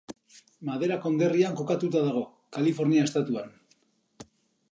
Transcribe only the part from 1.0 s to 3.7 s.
konderrian kokatuta dago, Kalifornia estatuan.